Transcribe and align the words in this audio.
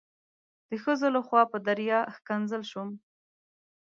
د 0.69 0.71
ښځو 0.83 1.07
لخوا 1.15 1.41
په 1.51 1.57
دریا 1.67 1.99
ښکنځل 2.15 2.63
شوم. 2.71 2.89